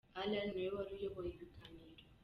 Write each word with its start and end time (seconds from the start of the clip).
Alain 0.21 0.47
ni 0.53 0.61
we 0.65 0.69
wari 0.75 0.91
uyoboye 0.97 1.31
ibiganiro. 1.35 2.01